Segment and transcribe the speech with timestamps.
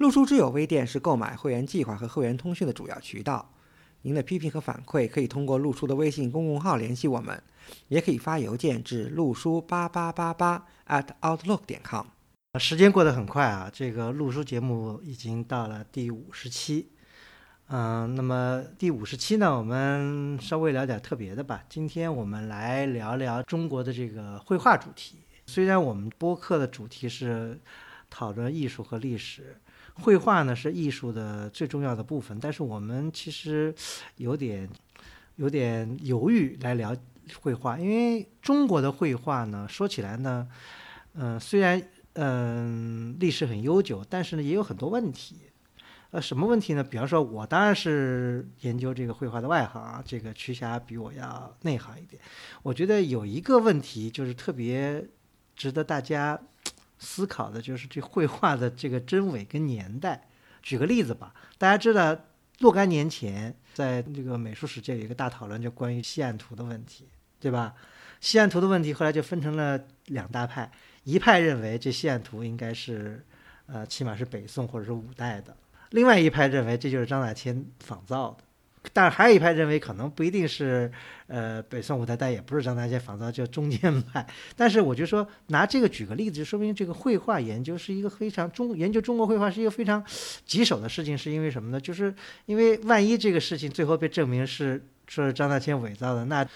[0.00, 3.52] 陆书之友微店是购买会员计划和会员通讯的主要渠道。
[4.00, 7.42] 您的批评和反馈可以通过陆书的微信公共号联系我们，
[7.88, 12.06] 也可以发邮件至陆书八八八八 at outlook 点 com。
[12.58, 16.92] 时间过得很快啊，这个陆书节目已经到了第五十期。
[17.68, 21.62] 嗯，那么第五十期呢，我们稍微聊点特别的吧。
[21.68, 25.18] 今天我们来聊聊中国的这个绘画主题。
[25.44, 27.60] 虽然我们播客的主题是
[28.08, 29.60] 讨论艺术和历史。
[30.02, 33.74] 绘画呢是艺术的最重要的部分，但是我们其实
[34.16, 34.68] 有点
[35.36, 36.96] 有点犹豫来聊
[37.40, 40.48] 绘画，因为中国的绘画呢说起来呢，
[41.14, 41.80] 嗯，虽然
[42.14, 45.36] 嗯历史很悠久，但是呢也有很多问题。
[46.10, 46.82] 呃，什么问题呢？
[46.82, 52.20] 比方说，我当然是研究这个绘画的外行，这个瞿霞比我要内行一点。
[52.62, 55.06] 我觉得有一个问题就是特别
[55.54, 56.40] 值得大家。
[57.00, 60.28] 思考的就是这绘画的这个真伪跟年代。
[60.62, 62.16] 举个例子吧，大家知道
[62.58, 67.08] 若干年前，在这个美术史界有一个大讨论，就关于西岸图的问题，
[67.40, 67.74] 对吧？
[68.20, 70.70] 西岸图的问题后来就分成了两大派，
[71.04, 73.24] 一派认为这西岸图应该是，
[73.64, 75.54] 呃，起码是北宋或者是五代的；
[75.90, 78.44] 另外一派认为这就是张大千仿造的。
[78.92, 80.90] 但还有一派认为，可能不一定是，
[81.26, 84.26] 呃，北宋五代，但也不是张大千仿造，叫中间派。
[84.56, 90.02] 但是我就说，拿这个举个例子，就说明这个绘画研究是一个非常中研究中国绘画是一个非常
[90.46, 91.16] 棘手的事情。
[91.16, 91.80] 是因为什么呢？
[91.80, 92.14] 就是
[92.46, 96.46] 因为万一这个事情最后被证明是说是张大千伪造的，那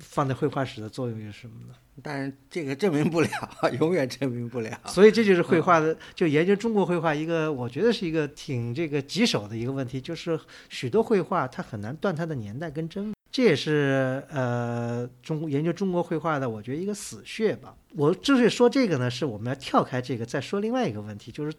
[0.00, 1.74] 放在绘画史的作用又是什么呢？
[2.00, 3.28] 但是这个证明不了，
[3.80, 4.80] 永远证明不了。
[4.86, 10.38] 所以这就是绘画的，就研究中国绘画一个，我觉得是一个挺这个棘手的一个问题，就是
[10.68, 13.12] 许多绘画它很难断它的年代跟真。
[13.30, 17.74] 这也是呃中研究中国绘画的，我觉得一个死穴吧。
[17.94, 21.52] 我之所以说这个呢，是我们要跳开这个，再说另外一个问题，就是。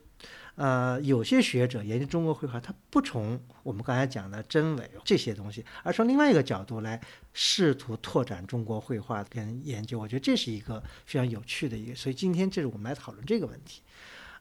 [0.56, 7.02] 呃，有些学者研究中国绘画，他不从我们刚才讲的真伪这些东西，而从另外一个角度来
[7.34, 9.98] 试图拓展中国绘画跟研究。
[9.98, 13.82] 我觉得这是一个非常有趣的一个，所以今天这是我们来讨论这个问题。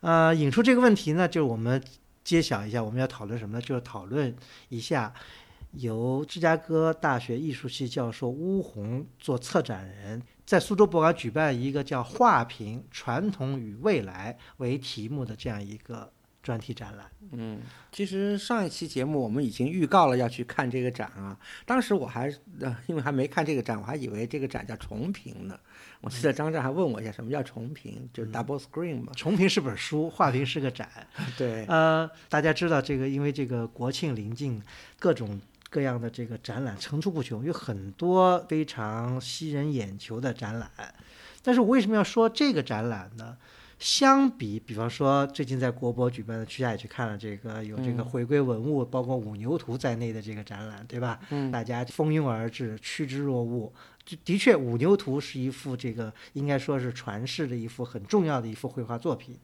[0.00, 1.82] 呃，引出这个问题呢，就是我们
[2.22, 3.62] 揭晓一下我们要讨论什么呢？
[3.62, 4.36] 就是讨论
[4.68, 5.14] 一下
[5.72, 10.22] 由芝加哥大学艺术系教授巫红做策展人。
[10.52, 17.10] 在苏州博物馆举办一个叫“画屏传统与未来”为题目的这样一个专题展览。
[17.30, 17.58] 嗯，
[17.90, 21.34] 其实上一期节目我们已经预告了要去看这个展啊。
[21.64, 22.30] 当时我还
[22.60, 25.58] 呃，因为还没看这个展，我还以为这个展叫重屏呢。
[26.02, 28.06] 我记得张震还问我一下，什么叫重屏？
[28.12, 29.10] 就是 double screen 嘛。
[29.16, 30.86] 重屏是本书，画屏是个展。
[31.38, 31.64] 对。
[31.64, 34.60] 呃，大家知道这个，因为这个国庆临近，
[34.98, 35.40] 各种。
[35.72, 40.70] 各样的这个展览层出不穷，有很多非常吸人眼球的展览。
[41.42, 43.38] 但是我为什么要说这个展览呢？
[43.78, 51.18] 相比，比方说最近在国博举办的，曲下也去看了这个有这个回归文物，包括五牛图在内的这个展览，对吧？
[51.30, 53.72] 嗯，大家蜂拥而至，趋之若鹜。
[54.24, 59.36] 的确，五牛图是一幅这个应该说是传世的一幅很重要的一幅绘画作品。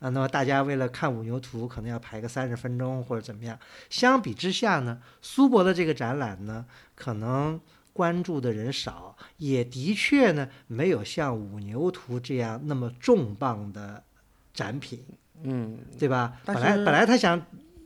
[0.00, 3.58] 啊，那么大家为了看五牛图，可能要排个三十分钟或者怎么样。
[3.90, 7.60] 相比之下呢，苏博的这个展览呢，可能
[7.92, 14.02] 关注的人少，也的确呢，没有像五牛图这样那么重磅的
[14.54, 15.04] 展品，
[15.42, 16.40] 嗯，对吧？
[16.46, 17.40] 本来本来他想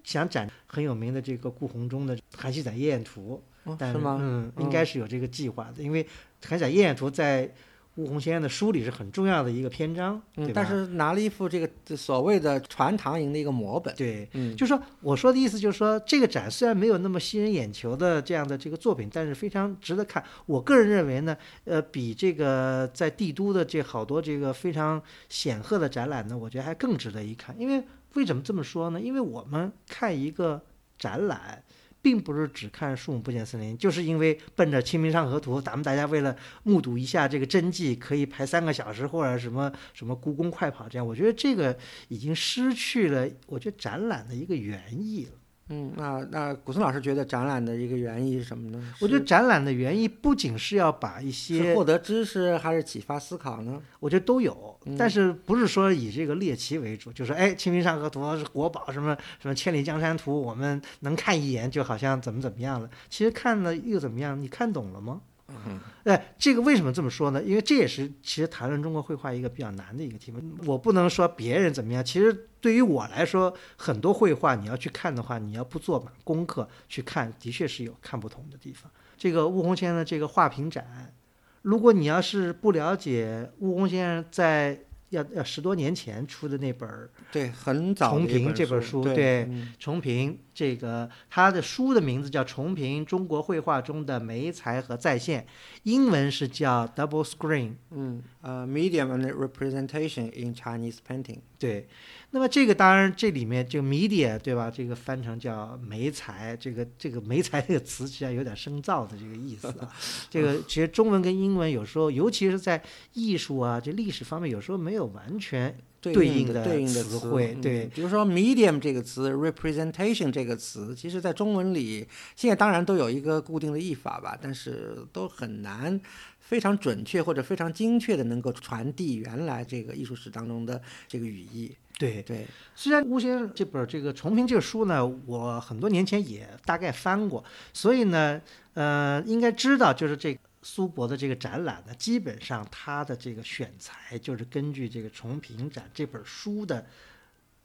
[0.05, 3.43] 想展很有名的这个顾闳中的《韩熙载夜宴图》，
[3.77, 4.19] 但是吗？
[4.21, 6.05] 嗯，应该是有这个计划的，因为
[6.47, 7.53] 《韩熙载夜宴图》在。
[7.97, 20.23] 吴鸿先生的书里是很重要的一个篇章，嗯，但是拿了一副这个所谓的传唐寅的一个摹本，对，嗯，就说我说的意思就是说，这个展虽然没有那么吸人眼球的这样的这个作品，但是非常值得看。
[20.47, 27.55] 我个人认为呢，呃，比这个在帝都的这好多这个非常显赫的展览呢，我觉得还更值得一看。
[27.59, 29.01] 因为为什么这么说呢？
[29.01, 30.61] 因为我们看一个
[30.99, 31.63] 展览。
[32.05, 41.07] 并不是只看树木不见森林，就是因为奔着《清明上河图》，咱们大家为了目睹一下这个真迹，可以排三个小时，或者什么什么故宫快跑这样。
[41.07, 41.75] 我觉得这个
[42.09, 45.33] 已经失去了，我觉得展览的一个原意了。
[45.69, 48.95] 嗯，那那古森老师觉得展览的一个原意是什么呢？
[49.01, 53.81] 我觉得展览的原意不仅是要把一些获得知识还是启发思考呢？
[53.99, 62.91] 我觉得都有嗯，但是不是说以这个猎奇为主，就是哎，《清明上河图》是国宝，什么什么《千里江山图》，我们能看一眼就好像怎么怎么样了。
[63.09, 64.41] 其实看了又怎么样？
[64.41, 65.23] 你看懂了吗？
[65.67, 67.43] 嗯，哎，这个为什么这么说呢？
[67.43, 70.41] 因为这也是其实谈论中国绘画一个比较难的一个题目。
[70.67, 78.91] 我不能说别人怎么样，其实对于我来说，很多绘画你要去看的话，你要不做满功课去看，的确是有看不同的地方。
[79.17, 81.15] 这个悟空先生的这个画屏展，
[81.63, 84.79] 如果你要是不了解悟空先生在
[85.15, 95.43] 要要十多年前出的那本儿对，很早的重评这本书，书对嗯重评这个他的书的名字叫《重评中国绘画中的媒材和再现》，
[95.85, 97.75] 英文是叫 Double Screen。
[97.91, 101.39] 嗯，呃，medium and representation in Chinese painting。
[101.59, 101.89] 对，
[102.35, 104.69] 那么这个当然这里面就 media 对吧？
[104.69, 109.89] 这个翻成叫媒材，这个这个媒材这个词实际上有点生造的这个意思啊。
[110.29, 112.83] 这个其实中文跟英文有时候，尤其是在
[113.13, 115.79] 艺术啊这历史方面，有时候没有完全
[116.13, 125.99] 对应应的对应的词汇嗯对比如说 medium 这个词，representation 这个词，其实在中文里现在当然都有一个固定的译法吧，但是都很难
[126.41, 131.75] 非常准确或者非常精确的能够传递原来这个艺术史当中的这个语义。
[131.99, 132.23] 对。
[132.23, 137.43] 对，虽然吴先生这本这个重评这个书呢，我很多年前也大概翻过，
[137.73, 138.41] 所以呢，
[138.75, 146.87] 呃，应该知道就是这个苏博的这个展览呢，基本上他的这个选材就是根据这个重评展这本书的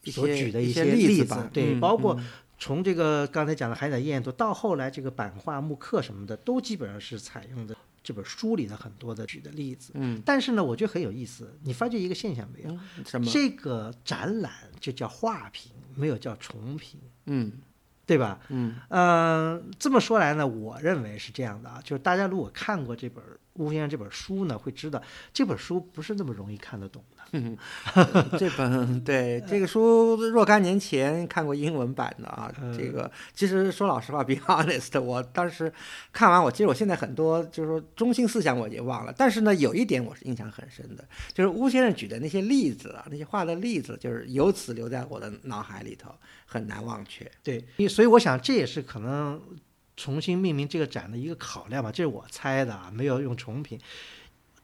[0.03, 2.25] 所举的一些些例子吧，对，嗯包括嗯
[2.57, 7.73] 从这个刚才讲的海载焰图到后来这个版画、木刻什么的，都基本上是采用的
[8.03, 9.93] 这本书里的很多的举的例子。
[9.95, 12.69] 嗯但是呢，我觉得很有意思，你发觉一个现象没有？
[12.71, 13.25] 嗯什么？
[13.31, 17.53] 这个展览就叫画评，没有叫重评，嗯
[18.09, 18.39] 对吧？
[18.49, 23.23] 嗯嗯、这么说来呢，我认为是这样的啊，就是大家如果看过这本
[23.53, 24.99] 乌先生这本书呢，会知道
[25.31, 27.18] 这本书不是那么容易看得懂的。
[28.37, 35.71] 这本对这个书若干年前看过英文版的啊，嗯这个其实说老实话，be honest，我当时
[36.11, 41.03] 看完，我其实我现在很多就是说中心思想我已经忘了，但是呢，有一点我是印象很深的，
[41.33, 46.13] 就是吴先生举的那些例子啊，那些画的例子，就是由此留在我的脑海里头，
[46.45, 47.29] 很难忘却。
[47.43, 49.41] 对，所以我想这也是可能
[49.95, 53.79] 重新命名这个展的一个考量吧，这是我猜的啊，没有用重评。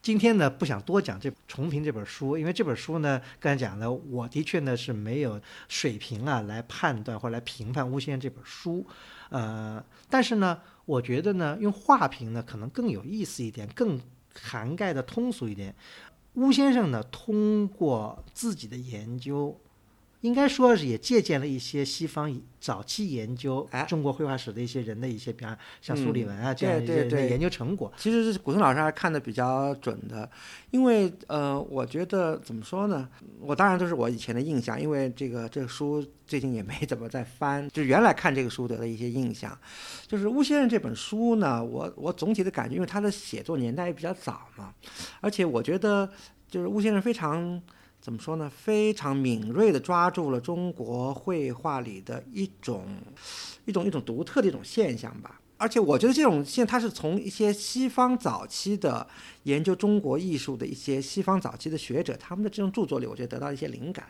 [0.05, 8.85] 今天呢，不想多讲这重评这本书，因为这本书呢，刚才讲的，我的确呢是没有水平啊来判断或来评判巫先生这本书，
[9.31, 13.99] 呃，但是呢，我觉得呢，用画评呢可能更有意思一点，更
[14.39, 15.73] 涵盖的通俗一点。
[16.35, 19.59] 巫先生呢，通过自己的研究，
[20.25, 27.93] 应该说是也借鉴了一些西方早期研究哎中国绘画史的一些人的一些，比方像苏里文啊、嗯这样一些对对对人的研究成果。
[27.95, 30.27] 其实是古松老师还看的比较准的，
[30.71, 33.07] 因为呃，我觉得怎么说呢？
[33.39, 39.55] 我当然都是我以前的印象，因为这个这个书最近也没怎么再翻，就原来看这个书得的一些印象，
[40.07, 44.73] 就是巫先生这本书呢，我我总体的感觉，因为他的写作年代也比较早嘛，
[45.21, 46.09] 而且我觉得
[46.49, 47.61] 就是巫先生非常。
[48.05, 48.47] 怎么说呢？
[48.47, 52.85] 非常敏锐地抓住了中国绘画里的一种
[53.65, 55.41] 一种一种独特的一种现象吧。
[55.57, 59.07] 而且我觉得这种现，它是从一些西方早期的
[59.45, 64.05] 研究中国艺术的一些西方早期的学者他们的这种著作里，我觉得得到一些灵感。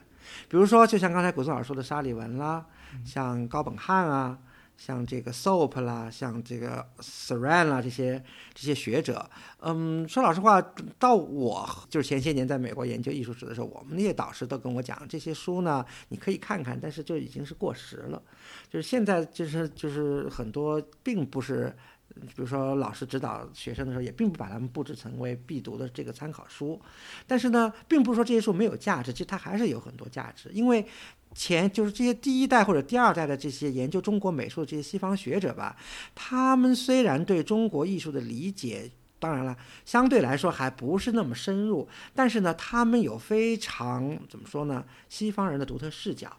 [0.50, 2.66] 比如说，就像刚才古松老师说的沙利文啦，
[3.06, 4.38] 像高本汉啊，
[4.77, 9.29] 像这个 Soap 啦，像这个 Saran 啦，这些这些学者，
[9.60, 10.62] 嗯，说老实话，
[11.00, 18.22] 到我就是前些年在美国研究艺术史的时候，我们那些导师都跟我讲，这些书呢，你可以看看，但是就已经是过时了。
[18.70, 21.75] 就是现在就是就是很多并不是。
[22.14, 26.80] 比如说，老师指导学生的时候，也并不把他们布置成为必读的这个参考书。
[27.28, 30.50] 但是呢，并不是说这些书没有价值，其实它还是有很多价值。
[30.54, 30.86] 因为
[31.34, 35.76] 前就是这些第一代或者第二代的这些研究中国美术的这些西方学者吧，
[36.14, 46.32] 他们虽然对中国艺术的理解，当然了，相对来说还不是那么深入，但是呢，他们有非常怎么说呢，西方人的独特视角。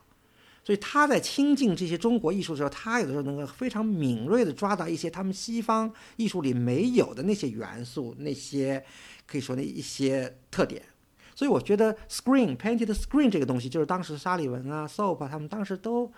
[0.66, 8.84] 所以他在亲近这些中国艺术的时候，他有的时候能够非常敏锐地抓到一些他们西方艺术里没有的那些元素，那些
[9.28, 10.82] 可以说那一些特点。
[11.36, 16.12] 所以我觉得 screen painted screen 这个东西，就是当时沙利文啊、Soap 啊他们当时都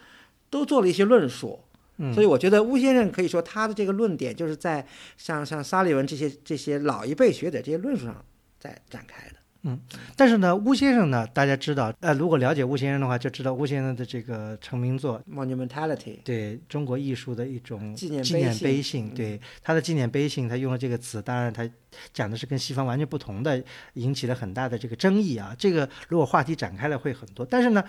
[0.48, 1.60] 都做了一些论述。
[1.98, 4.86] 嗯所以我觉得巫先生可以说他的这个论点就是在
[5.18, 8.24] 像像沙利文这些这些老一辈学者这些论述上
[8.58, 9.34] 在展开的。
[10.16, 21.68] 但是呢，巫先生呢，大家知道，呃，如果了解巫先生的话，就知道巫先生的这个成名作 monumentality，对中国艺术的一种纪念碑碑性嗯对他的纪念碑性，他用了这个词，当然他
[22.14, 23.62] 讲的是跟西方完全不同的，
[23.94, 25.54] 引起了很大的这个争议啊。
[25.58, 27.84] 这个如果话题展开了会很多，但是呢，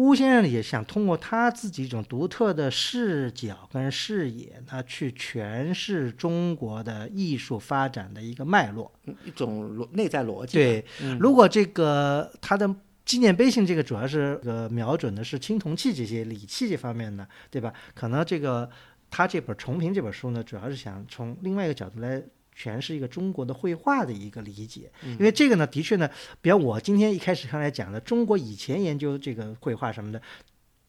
[0.00, 8.90] 巫先生也想通过他自己一种独特的视角跟视野呢，去诠释中国的艺术发展的一个脉络。
[9.04, 17.70] 嗯一种逻内在逻辑。，对，嗯如果这个他的纪念碑性这个主要是呃瞄准的是青铜器这些礼器这方面呢，对吧？
[17.94, 18.70] 可能这个
[19.10, 22.22] 他这本《重评》这本书呢，主要是想从另外一个角度来。
[22.60, 26.10] 诠释一个中国的绘画的一个理解，因为这个呢，的确呢，
[26.42, 30.20] 比方我今天一开始刚才讲的，中国以前研究这个绘画什么的，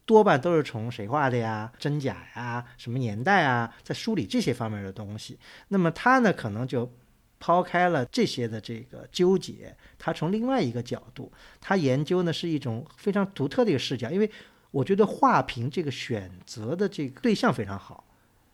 [0.04, 5.38] 多半都是从谁画的呀、真假呀、什么年代啊，在梳理这些方面的东西。
[5.68, 6.92] 那么他呢，可能就
[7.38, 14.30] 抛开了这些的这个纠结，他从另外一个角度，他研究呢是一种非常独特的一个视角，因为
[14.70, 18.04] 我觉得画屏这个选择的这个对象非常好，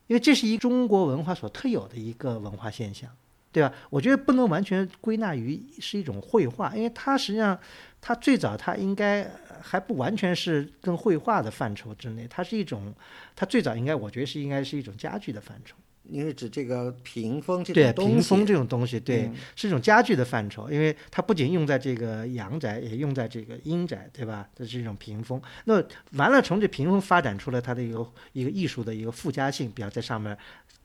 [0.09, 3.09] 因为这是一中国文化所特有的一个文化现象，
[3.53, 3.73] 对吧？
[3.89, 7.57] 我觉得不能完全归纳于是一种绘画，因为它实际上
[8.01, 12.93] 它最早它应该还不完全是跟绘画的范畴之内，它是一种，
[13.37, 15.77] 它最早应该我觉得是应该是一种家具的范畴。
[16.11, 18.13] 您是指这个屏风这种东西？
[18.15, 24.49] 屏风这种东西，对，嗯是一种家具的范畴，因为它不仅用在这个阳宅，也用在这个阴宅，对吧？
[24.57, 25.41] 这是一种屏风。
[25.65, 30.37] 那完了，从这屏风发展出来它的一个一个艺术的一个附加性，比方在上面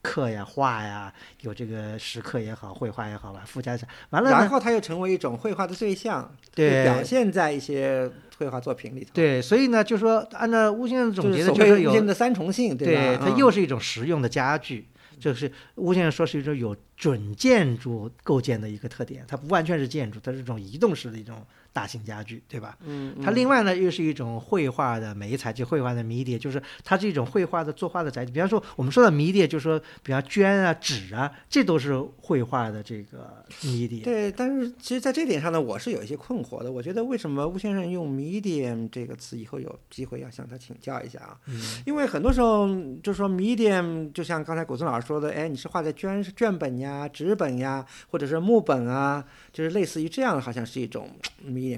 [0.01, 3.87] 刻呀、画呀，有这个石刻也好，绘画也好吧，附加上。
[4.09, 9.11] 完了呢，然后它又成为一种绘画的对象，对表现在一些绘画作品里头。
[9.13, 13.01] 对，所以呢，就说按照吴先生总结的，就是所谓无限有的三重性，对吧？
[13.01, 14.87] 嗯它又是一种实用的家具。
[15.19, 22.77] 就是吴先生说是一种有准建筑构建的一个特点，它不完全是建筑，它是一种移动式的一种大型家具，对吧？
[22.85, 28.31] 嗯，它另外呢又是一种绘画的媒材，就绘画的迷迭，就是它是一种绘画的作画的载体。
[28.31, 34.03] 比方说我们说的迷迭，就是说比方绢啊、纸啊，这都是绘画的这个迷迭。
[34.03, 36.71] 对，但是其实在这点上呢，我是有一些困惑的。
[36.71, 41.37] 我觉得为什么吴先生用 medium 这个词，以后有机会要向他请教一下啊？
[41.85, 42.69] 因为很多时候
[43.01, 51.09] 就说 medium，就像刚才古村老师说的，哎，你是画在绢绢本呀、纸本呀，或者是木本啊，就是类似于这样，好像是一种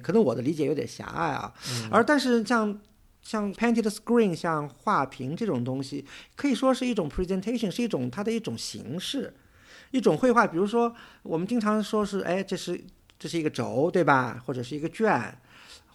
[0.01, 1.53] 可能我的理解有点狭隘啊。
[1.91, 2.79] 而但是像
[3.21, 9.33] 像 painted screen，像画屏这种东西，可以说是一种 presentation，是一种它的一种形式，
[9.91, 10.45] 一种绘画。
[10.45, 12.79] 比如说，我们经常说是，哎，这是
[13.17, 14.41] 这是一个轴，对吧？
[14.45, 15.35] 或者是一个卷，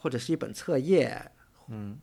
[0.01, 1.31] 或者是一本册页，
[1.69, 1.99] 嗯，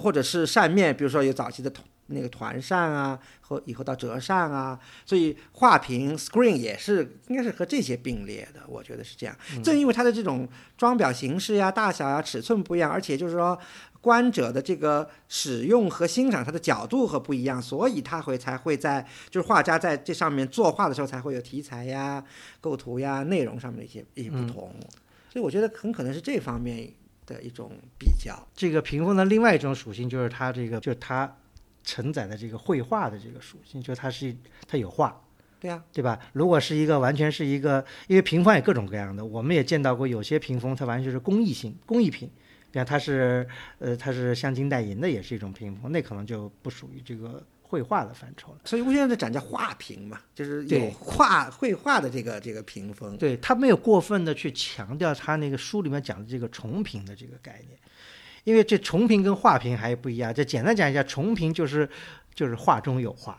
[0.00, 9.36] 或者是扇面，比如说有早期的团那个团扇啊，和以后到折扇啊，所以画屏 screen 也是应该是和这些并列的，我觉得是这样。
[9.62, 13.58] 正因为它的这种装裱形式呀、大小呀、尺寸不一样，而且就是说
[14.00, 22.24] 观者的这个使用和欣赏它的角度和不一样，所以它会才会在就是画家在这上面作画的时候才会有题材呀、
[22.60, 24.72] 构图呀、内容上面的一些一些不同。
[25.30, 26.90] 所以我觉得很可能是这方面
[27.26, 28.34] 的一种比较。
[28.54, 31.36] 这个屏风的另外一种属性就是它这个，就是它
[31.82, 34.34] 承载的这个绘画的这个属性，就是它是
[34.66, 35.20] 它有画，
[35.58, 36.18] 对呀、对吧？
[36.32, 42.30] 如果是一个完全是一个，因为屏风也各种各样的，我们也见到过有些屏风它完全是工艺性工艺品，
[42.70, 43.46] 比方它是
[43.78, 48.58] 呃它是镶金带银的，也是一种屏风，那可能就不属于这个绘画的范畴了。
[48.64, 53.16] 所以吴先生的展叫画屏嘛，就是有画绘画的这个这个屏风。
[53.16, 57.78] 对他没有过分的去强调他那个书里面讲的这个重屏的这个概念，
[58.44, 60.32] 因为这重屏跟画屏还不一样。
[60.32, 61.88] 这简单讲一下，重屏就是
[62.34, 63.38] 就是画中有画，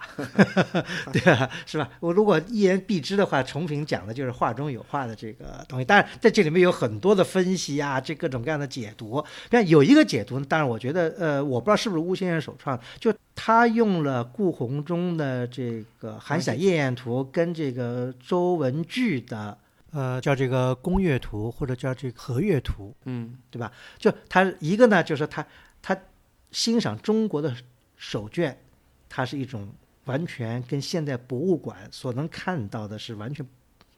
[1.13, 1.49] 对吧？
[1.65, 1.89] 是吧？
[1.99, 5.85] 我如果一言蔽之的话，重屏讲的就是画中有画的这个东西。
[5.85, 9.23] 当然，在这里面有很多的分析啊，这各种各样的解读。
[9.49, 19.57] 但有一个解读，当然我觉得，呃，我不知道是不是巫先生首创，就他用了顾闳中的这个《韩散夜宴图》跟这个周文具的。
[19.91, 23.72] 呃，叫这个宫乐图或者叫这个和乐图，嗯对吧？
[23.98, 25.46] 就他一个呢，就是他
[25.81, 25.98] 他
[26.51, 27.55] 欣赏中国的
[27.96, 28.58] 手卷，
[29.08, 29.72] 它是一种
[30.05, 33.46] 完全跟现代博物馆所能看到的是完全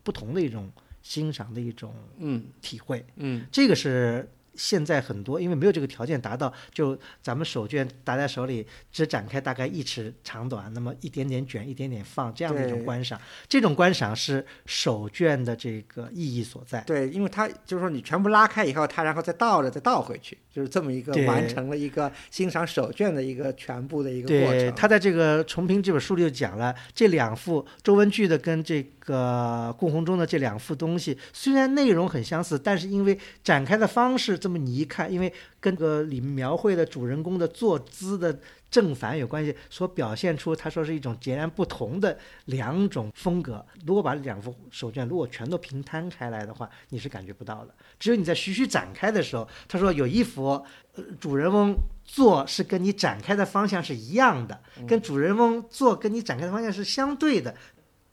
[0.04, 0.72] 不同的一种
[1.02, 3.06] 欣赏的一种嗯体会。
[3.18, 13.20] 嗯这个是现在很多因为没有这个条件达到，就咱们手绢拿在手里只展开大概一尺长短，那么一点点卷，一点点放这样的一种观赏。
[13.48, 16.82] 这种观赏是手绢的这个意义所在。
[16.82, 20.38] 对，因为它就是说你全部拉开以后，它然后再倒着再倒回去。
[20.54, 24.76] 就是这么一个完成了一个欣赏手卷的一个全部的一个过，程。
[24.76, 38.40] 他在这个重评这本书里就讲了，这两幅周文矩的跟这个顾闳中的这两幅东西，虽然内容很相似，但是因为展开的方式，这么你一看，因为跟个里面描绘的主人公的坐姿的
[38.72, 43.64] 正反有关系，所表现出他说是一种截然不同的两种风格。
[43.86, 47.76] 如果把两幅手卷如果全都平摊开来的话，你是感觉不到的。
[48.00, 51.76] 只有你在徐徐展开的时候，他说有一幅，呃，主人翁
[52.06, 57.54] 坐是跟你展开的方向是一样的，跟主人翁坐跟你展开的方向是相对的，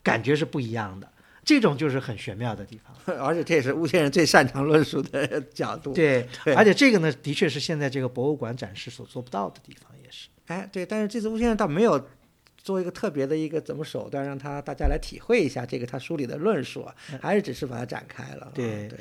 [0.02, 1.08] 感觉是不一样的。
[1.44, 3.16] 这种就是很玄妙的地方。
[3.16, 5.94] 而且这也是吴先生最擅长论述的角度。
[5.94, 10.28] 对，对而且这个呢，的确是现在这个博物馆展示所做不到的地方，也是。
[10.48, 12.08] 哎，对，但是这次吴先生倒没有
[12.56, 18.52] 做一个特别的一个怎么手段，让他大家来体会一下这个他书里的论述啊，还是只是把它展开了啊。
[18.54, 18.98] 对对，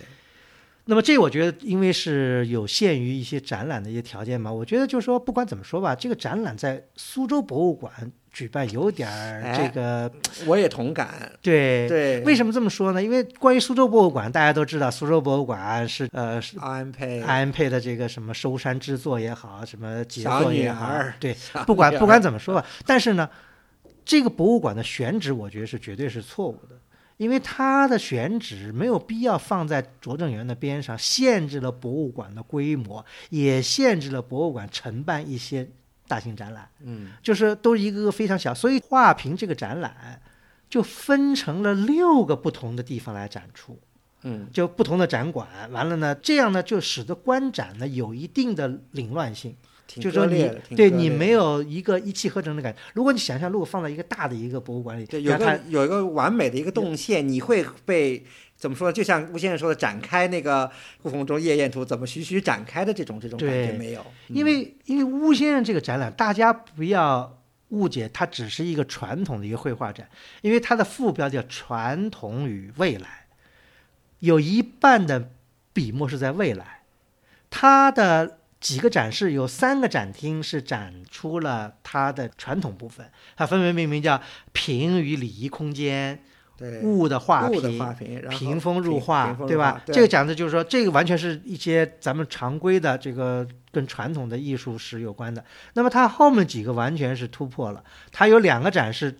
[0.85, 10.11] 那么这我觉得，因为是有限于一些展览的一些条件嘛，我觉得就是说，不管怎么说吧，这个展览在苏州博物馆举办有点儿哎这个，
[10.45, 11.31] 我也同感。
[11.41, 11.87] 对。
[11.87, 13.01] 对，为什么这么说呢？
[13.01, 23.27] 因为关于苏州博物馆，大家都知道，苏州博物馆是呃是安配安配的这个什么收山之作也好，什么杰作也好儿，对，不管不管怎么说吧，但是呢，
[24.05, 26.75] 这个博物馆的选址，我觉得是绝对是错误的，
[27.17, 35.67] 因为它的选址没有必要放在拙政园的边上，限制了博物馆的规模，也限制了博物馆承办一些
[36.07, 40.21] 大型展览，嗯，就是都一个个非常小，所以画屏这个展览
[40.69, 43.77] 就分成了六个不同的地方来展出。
[44.23, 49.55] 嗯，就不同的展馆，完了呢，这样呢就使得观展呢有一定的凌乱性。
[49.85, 52.79] 挺就说你对你没有一个一气呵成的感觉。
[52.93, 58.25] 如果你想象，如果放在一个大的一个博物馆里，对，有个有一个完美的一个动线，你会被
[58.57, 58.91] 怎么说？
[58.91, 60.69] 就像吴先生说的，展开那个
[61.03, 70.09] 顾闳中夜宴图怎么徐徐展开的这种这种感觉没有，因为因为吴先生这个展览，大家不要误解，它只是一个传统的一个绘画展，
[70.41, 73.27] 因为它的副标叫“传统与未来”，
[74.19, 75.29] 有一半的
[75.71, 76.81] 笔墨是在未来。
[77.51, 84.19] 它的几个展示有三个展厅是展出了它的传统部分，它分别命名叫
[84.51, 86.23] “平与礼仪空间”。
[86.57, 89.81] 对物的画物的屏，画屏，屏风入画，对吧？
[89.85, 95.43] 对这个讲的就是说，这个完全是一些咱们常规的这个跟传统的艺术史有关的。
[95.73, 99.15] 那么它后面几个完全是突破了，它有两个展示，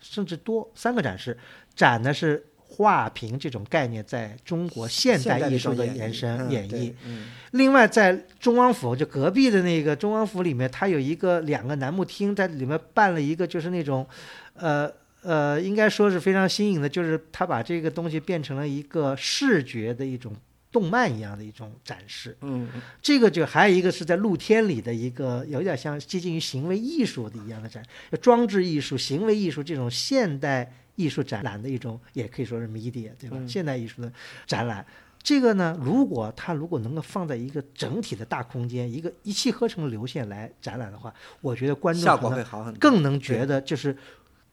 [0.00, 1.38] 甚至多三个展示，
[1.76, 6.92] 展的是画屏这种概念在中国现现代代艺术的延伸、演绎。
[7.04, 14.06] 嗯另外，在中王府就隔壁的那个中王府里面，它有一个两个楠木厅，在里面办了一个就是那种，
[14.54, 14.88] 呃
[15.22, 20.34] 呃，应该说是非常新颖的，就是他把这个东西变成了一个视觉的一种
[20.72, 22.36] 动漫一样的一种展示。
[22.40, 22.68] 嗯，
[23.02, 27.84] 这个就还有一个是在露天里的一个，有点像接近于行为艺术的一样的展，
[28.20, 33.36] 装置艺术、行为艺术这种现代艺术展览的一种，也可以说是 media，对吧？
[33.38, 34.12] 嗯现代艺术的
[34.46, 34.84] 展览。
[35.22, 42.78] 这个呢，如果它如果能够放在一个整体的大空间，一个一气呵成的流线来展览的话，我觉得观众效果可能会好很多。
[42.78, 43.94] 更能觉得就是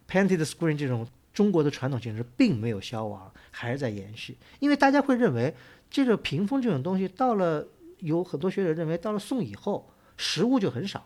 [0.10, 4.38] painted screen 这种中国的传统形式并没有消亡，还是在延续。
[4.60, 5.54] 因为大家会认为
[5.90, 7.68] 这个屏风这种东西到了，
[8.00, 11.06] 有很多学者认为到了宋以后，实物就很少了。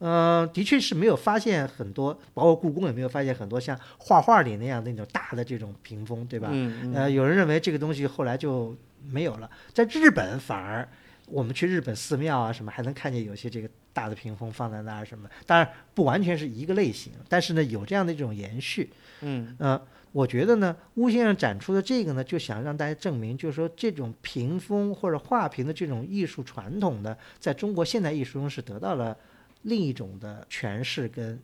[0.00, 6.50] 嗯、的确是没有发现很多，包括故宫也没有发现很多像画画里那样的那种大的这种屏风，对吧？
[6.52, 8.76] 嗯嗯呃，有人认为这个东西后来就
[9.10, 10.88] 没有了，在日本反而
[11.30, 18.90] 我们去日本寺庙啊什么，还能看见有些这个大的屏风放在那儿什么，当然不完全是一个类型，但是呢有这样的一种延续。
[19.20, 19.80] 嗯呃，
[20.12, 29.16] 我觉得呢，巫先生展出的这个呢，就想让大家证明，就是说这种屏风或者画屏的这种艺术传统呢，在中国现代艺术中是得到了
[29.62, 31.38] 另一种的诠释跟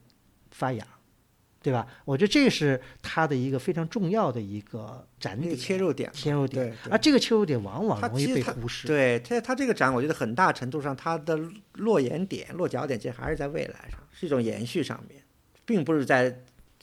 [0.51, 0.87] 发扬。
[1.65, 1.87] 对吧？
[2.05, 8.87] 我觉得这是他的一个非常重要的一个展那个点切入点，切入点，而这个切入点往往它容易被忽视。
[8.87, 11.41] 对它，它这个展，我觉得很大程度上它的
[11.77, 15.23] 落眼点、落脚点，其实还是在未来上，是一种延续上面，
[15.65, 16.39] 并不是在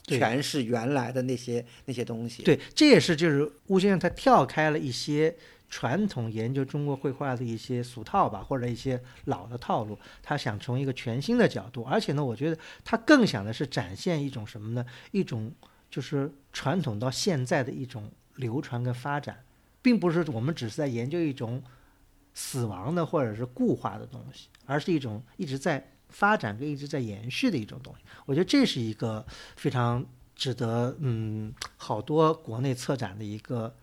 [0.08, 2.42] 对诠释原来的那些那些东西。
[2.42, 5.36] 对，这也是就是吴先生他跳开了一些
[5.72, 14.86] 传统研究中国绘画的一些俗套吧，或者一些老的套路，他想从一个全新的角度，而且呢，我觉得他更想的是展现一种什么呢？
[15.12, 15.50] 一种
[15.90, 19.46] 就是传统到现在的一种流传跟发展，
[19.82, 21.64] 并不是我们只是在研究一种
[22.34, 28.04] 死亡的或者是固化的东西，而是一种一直在发展跟一直在延续的一种东西。
[28.26, 30.06] 我觉得这是一个非常
[30.36, 33.74] 值得嗯好多国内策展的一个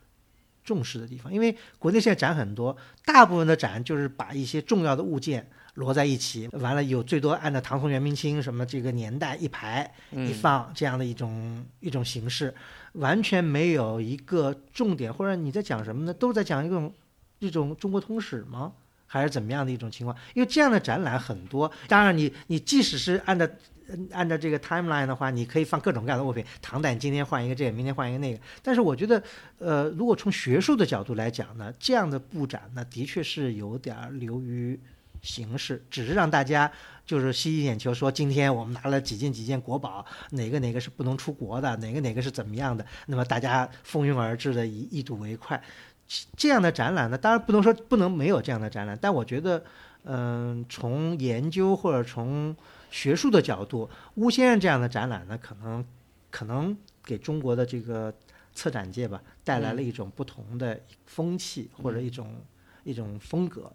[0.69, 1.33] 重视的地方。
[1.33, 2.77] 因为国内现在展很多，
[3.07, 12.55] 大部分的展就是把一些重要的物件摞在一起，完了有最多按照唐宋元明清什么这个年代一排一放这样的一种一种形式，
[12.93, 16.13] 完全没有一个重点，或者你在讲什么呢？
[16.13, 16.93] 都在讲一种
[17.39, 18.73] 一种中国通史吗？
[19.07, 20.15] 还是怎么样的一种情况？
[20.35, 23.49] 因为这样的展览很多，当然你你即使是按照
[24.13, 26.45] 按照这个 timeline 的话，你可以放各种各样的物品。
[26.61, 28.41] 唐代今天换一个这个，明天换一个那个。
[28.63, 29.23] 但是我觉得，
[29.59, 34.79] 呃，如果从学术的角度来讲呢，这样的布展呢，的确是有点流于
[35.23, 36.71] 形式，只是让大家
[37.05, 45.61] 就是吸引眼球，说今天我们拿了几件几件国宝，哪个哪个是不能出国的，哪个哪个是怎么样的，那么大家蜂拥而至的一一睹为快。
[46.37, 49.63] 这样的展览呢，当然不能说不能没有这样的展览，但我觉得，
[50.05, 52.57] 嗯，从研究或者从
[52.91, 55.85] 学术的角度，巫先生这样的展览呢，可能
[56.31, 58.15] 可能给中国的这个
[58.53, 62.41] 策展界吧带来了一种不同的风气或者一种
[62.85, 63.67] 一种风格。